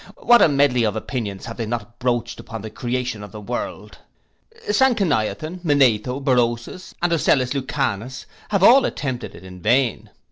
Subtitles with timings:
[0.17, 3.99] What a medly of opinions have they not broached upon the creation of the world?
[4.67, 10.09] Sanconiathon, Manetho, Berosus, and Ocellus Lucanus, have all attempted it in vain.